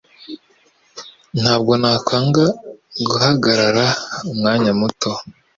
Ntabwo 1.39 1.71
nakwanga 1.81 2.45
guhagarara 3.07 3.85
umwanya 4.31 4.71
muto. 4.79 5.11